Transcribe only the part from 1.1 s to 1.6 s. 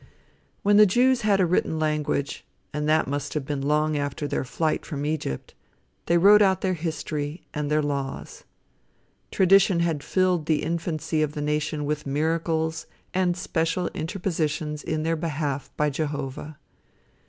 had a